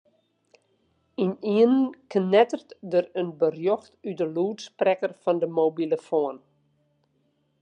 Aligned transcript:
Ynienen 1.25 1.75
knetteret 2.13 2.71
der 2.91 3.05
in 3.21 3.29
berjocht 3.39 3.91
út 4.07 4.17
de 4.19 4.25
lûdsprekker 4.35 5.11
fan 5.23 5.37
de 5.41 5.47
mobilofoan. 5.57 6.37